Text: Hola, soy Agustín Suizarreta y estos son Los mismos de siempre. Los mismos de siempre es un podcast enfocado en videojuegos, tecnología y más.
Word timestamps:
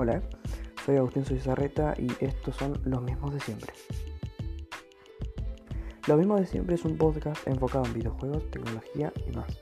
Hola, 0.00 0.22
soy 0.86 0.94
Agustín 0.94 1.24
Suizarreta 1.24 1.92
y 1.98 2.06
estos 2.24 2.54
son 2.54 2.80
Los 2.84 3.02
mismos 3.02 3.34
de 3.34 3.40
siempre. 3.40 3.72
Los 6.06 6.16
mismos 6.16 6.38
de 6.38 6.46
siempre 6.46 6.76
es 6.76 6.84
un 6.84 6.96
podcast 6.96 7.44
enfocado 7.48 7.84
en 7.84 7.94
videojuegos, 7.94 8.48
tecnología 8.48 9.12
y 9.26 9.34
más. 9.34 9.58